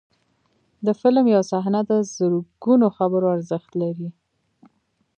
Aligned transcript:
د 0.85 0.87
فلم 0.99 1.25
یو 1.35 1.43
صحنه 1.51 1.81
د 1.89 1.91
زرګونو 2.15 2.87
خبرو 2.97 3.27
ارزښت 3.35 3.71
لري. 3.81 4.09